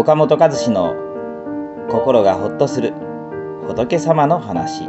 [0.00, 0.94] 岡本和志の
[1.90, 2.94] 心がほっとする
[3.66, 4.84] 仏様の話。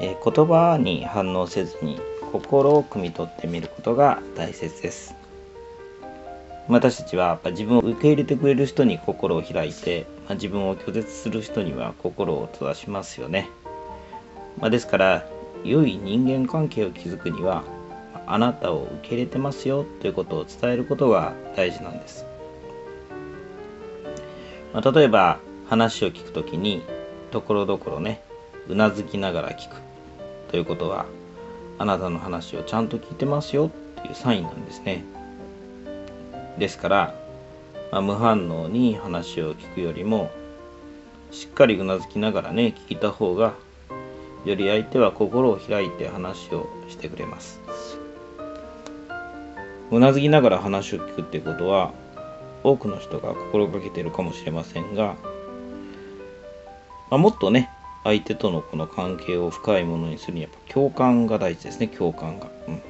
[0.00, 2.00] え言葉に反応せずに
[2.32, 5.14] 心を汲み取ってみることが大切です。
[6.66, 13.48] 私たちはやっぱ自分を受け入れてくれる人に心を開いて、まあ、自分を拒絶する人には心を閉ざしますよね、
[14.58, 15.24] まあ、ですから
[15.62, 17.62] 良い人間関係を築くには
[18.26, 22.24] あなたを受け入れてますよということを伝えることが大事なんです、
[24.72, 26.82] まあ、例えば話を聞くときに
[27.30, 28.22] ところどころね
[28.68, 29.76] うなずきながら聞く
[30.50, 31.06] ということは
[31.78, 35.04] あなたの話をちゃんと聞いてますよっていうサインなんですね。
[36.58, 37.14] ですから、
[37.90, 40.30] まあ、無反応に話を聞くよりも
[41.30, 43.54] しっかりうなずきながらね聞いた方が
[44.44, 47.60] より相手は心を開いて話をしてくれます。
[49.92, 51.92] うなずきながら話を聞くってことは
[52.64, 55.16] 多くの人が心がけてるかもしれませんが、
[57.10, 57.68] まあ、もっとね
[58.04, 61.86] 相手とのこの関係を深いものにするにはやっぱ共感が大事ですね。
[61.88, 62.82] 共感が、うん、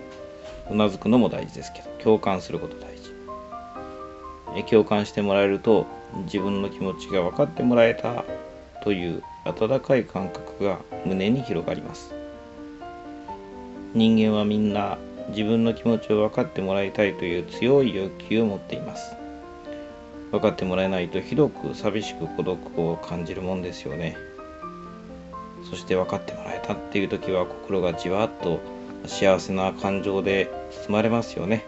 [0.70, 3.12] うなずくのも大事ですけど共感すること大事。
[4.54, 5.86] え共感してもらえると
[6.24, 8.24] 自分の気持ちが分かってもらえた
[8.84, 12.14] という温かい感覚が胸に広がります。
[13.92, 14.98] 人間はみんな
[15.32, 19.16] 自分の気持ちを分かってもらいたいという強い欲求を持っています。
[20.30, 24.16] 分かってもらえないとひどく寂しく孤独を感じるもんですよね。
[25.68, 28.60] そして分かってもらえたっていう時は心がじわっと
[29.06, 30.50] 幸せな感情で
[30.86, 31.64] 包まれますよね。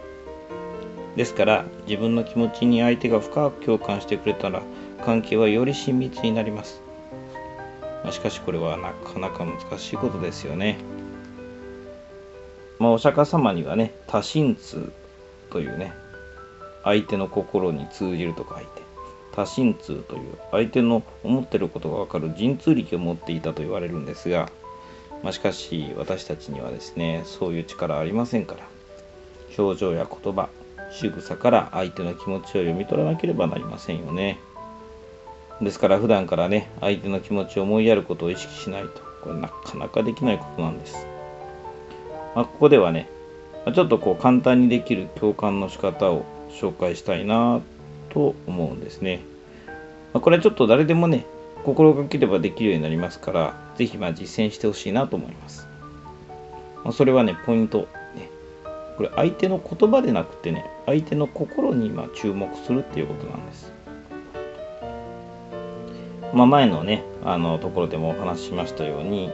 [1.17, 4.62] ですから自分の気持ちに相手が深く共感してくれたら
[5.05, 6.83] 関係はより親密になります。
[8.11, 10.77] しかしこれはなかなか難しいことですよね。
[12.78, 14.92] まあお釈迦様にはね多心通
[15.50, 15.92] というね
[16.83, 18.83] 相手の心に通じると書いて
[19.33, 24.51] 多心通という相手の思ってることが分かる神通力を持っていたと言われるんですが、
[25.23, 28.61] まあ、しかし私たちにはですねそういう力ありませんから
[29.58, 30.48] 表情や言葉
[30.92, 34.39] 仕草から相手の気持ちを読み取らなければなりませんよね。
[35.61, 38.89] ですから普段からね相手の気持ちを思いやることを意識しないと
[39.23, 41.07] これなかなかできないことなんです、
[42.34, 43.08] まあ、ここではね
[43.64, 47.61] まちょっとこう簡単にできる共感の仕方を紹介したいな
[48.11, 49.20] と思うんですね。
[50.12, 51.27] まあ、これはちょっと誰でもね、
[51.64, 55.67] 心がければできるようになりますから、ぜひま実践してほしいなと思います。
[56.84, 58.30] まあ、それはね、ポイント、ね。
[58.96, 63.72] これ相手の言葉でなくてね、相手の心にま注目するっていうことなんです。
[66.33, 69.30] まあ、前のね、あのところでもお話ししましたように、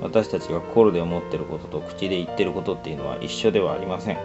[0.00, 4.18] 私たちが心で思ってることと口で言ってることっていうのは一緒ではありません。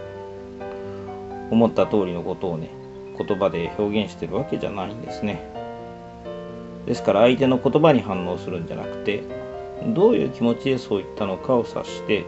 [1.52, 2.70] 思った通りのことをね、
[3.18, 5.42] 言葉で表現してるわけじゃないんですね。
[6.86, 9.24] ですから相手の言葉に反応するんじゃなくて、
[9.94, 12.26] どういう気持ちでそう言ったのかを察して、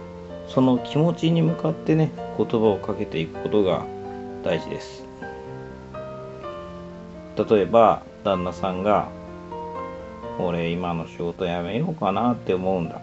[0.47, 3.85] その気持ちに向かってね、言葉をかけていくことが
[4.43, 5.05] 大事です。
[7.49, 9.09] 例えば、旦那さんが、
[10.39, 13.01] 俺今の仕事辞めようかなって思うんだ。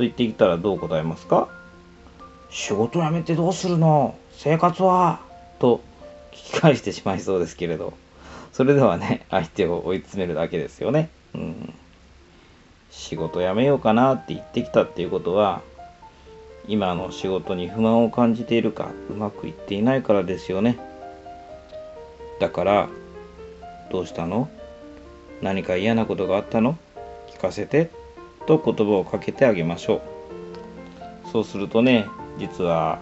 [0.00, 1.50] と言ってきたらどう答えますか？
[2.48, 4.16] 仕事辞めてどうするの？
[4.32, 5.20] 生活は？
[5.58, 5.82] と
[6.32, 7.92] 聞き返してしまいそうですけれど、
[8.50, 11.10] それではね、相手を追い詰めるだけですよね。
[11.34, 11.74] うん。
[12.90, 15.60] 仕事辞めようかなって言ってきたっていうことは、
[16.66, 20.78] 今の仕事に不満を感じているか、うまくいっていないからですよね。
[22.40, 22.88] だから、
[23.92, 24.48] どうしたの？
[25.42, 26.78] 何か嫌なことがあったの？
[27.28, 27.90] 聞かせて、
[28.46, 30.02] と言葉をかけてあげましょ
[31.26, 31.28] う。
[31.30, 32.06] そうするとね、
[32.38, 32.98] 実は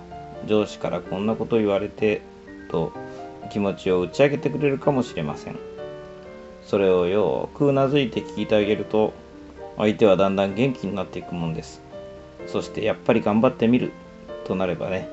[0.47, 2.21] 上司からこんなこと言われて
[2.71, 2.93] と
[3.51, 5.59] 気持ちを打ち上げてくれるかもしれません。
[6.65, 9.15] それをよくうなずいて聞いてあげると
[9.79, 11.81] 相手はだんだん元気になっていくもんです。
[12.47, 13.93] そしてやっぱり頑張ってみる。
[14.45, 15.09] となればね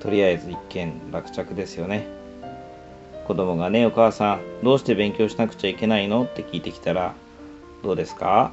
[0.00, 2.06] とりあえず一件落着ですよね。
[3.26, 6.24] 子供がねお母さんどうして勉強しなくちゃいけないの？
[6.24, 7.14] って聞いてきたら
[7.82, 8.52] どうですか？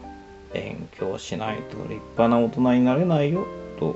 [0.53, 3.45] 勉強しないと立派な大人になれないよ
[3.79, 3.95] と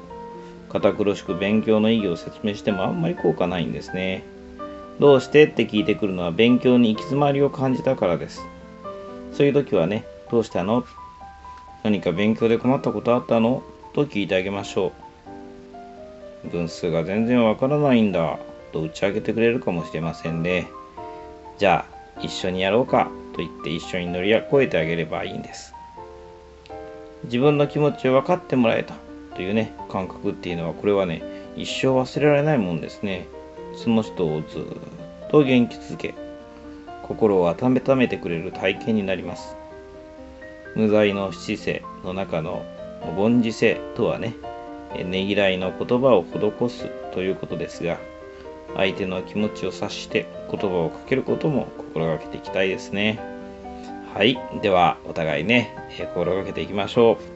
[0.69, 4.23] 堅苦しく勉強の意義を説明してもあんまり効果ないんですね。
[4.99, 8.41] どうしてって聞いてくるのは勉強に行き詰まりを感じたからです。
[9.33, 10.85] そういう時はね、どうしたの？
[11.83, 13.61] 何か勉強で困ったことあったの？
[13.93, 14.93] と聞いてあげましょ
[16.45, 16.49] う。
[16.49, 18.39] 分数が全然わからないんだ
[18.71, 20.67] と打ち明けてくれるかもしれませんね。
[21.57, 21.85] じゃ
[22.17, 25.74] あ一緒にやろうかと言って一緒に乗り越えてあげればいいんです。
[27.23, 28.95] 自分の気持ちを分かってもらえた
[29.35, 31.23] というね感覚っていうのはこれはね
[31.55, 33.27] 一生忘れられないもんですね。
[33.75, 36.13] その人をずっと元気づけ、
[37.03, 39.55] 心を温めてくれる体験になります。
[40.75, 42.65] 無罪の七世の中の
[43.17, 44.35] 凡事世とはね、
[44.93, 47.99] ねぎらいの言葉を施すということですが、
[48.75, 53.34] 相手の気持ちを察して言葉をかけることも心がけていきたいですね。
[54.15, 54.39] はい。
[54.61, 57.34] では、お互いね、心がけていきましょう。